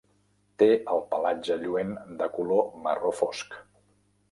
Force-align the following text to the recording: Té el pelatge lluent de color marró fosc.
Té 0.61 0.69
el 0.93 1.03
pelatge 1.11 1.59
lluent 1.65 1.93
de 2.23 2.31
color 2.39 2.65
marró 2.89 3.15
fosc. 3.21 3.57